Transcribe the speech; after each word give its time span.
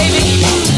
shaking 0.00 0.69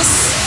Yes. 0.00 0.39